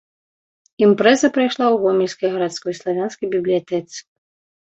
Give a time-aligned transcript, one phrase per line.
[0.85, 3.97] Імпрэза прайшла ў гомельскай гарадской славянскай бібліятэцы.